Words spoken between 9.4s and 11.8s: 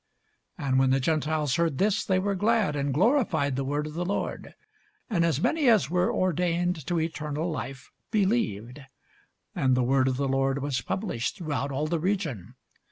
And the word of the Lord was published throughout